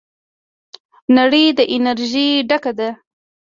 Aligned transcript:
نړۍ 1.17 1.45
د 1.57 1.59
انرژۍ 1.75 2.27
ډکه 2.49 2.71
ده. 2.79 2.89